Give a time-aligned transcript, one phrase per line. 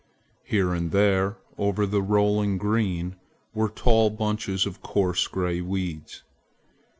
[0.47, 3.17] Here and there over the rolling green
[3.53, 6.23] were tall bunches of coarse gray weeds.